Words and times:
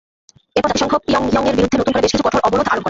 এরপর 0.57 0.69
জাতিসংঘ 0.69 0.93
পিয়ংইয়ংয়ের 1.05 1.55
বিরুদ্ধে 1.57 1.77
নতুন 1.79 1.91
করে 1.95 2.03
বেশ 2.03 2.11
কিছু 2.13 2.25
কঠোর 2.27 2.45
অবরোধ 2.47 2.67
আরোপ 2.71 2.71
করে। 2.71 2.79